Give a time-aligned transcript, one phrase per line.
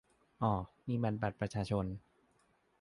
[0.41, 0.51] อ่อ
[0.87, 1.85] นี่มันบัตรประชาชน